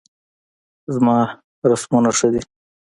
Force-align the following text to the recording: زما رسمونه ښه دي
زما 0.95 1.17
رسمونه 1.69 2.09
ښه 2.17 2.27
دي 2.33 2.41